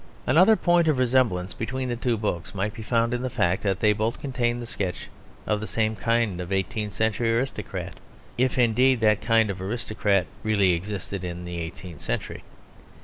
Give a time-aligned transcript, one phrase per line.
[0.25, 3.81] Another point of resemblance between the two books might be found in the fact that
[3.81, 5.09] they both contain the sketch
[5.45, 7.99] of the same kind of eighteenth century aristocrat,
[8.35, 12.41] if indeed that kind of aristocrat really existed in the eighteenth century.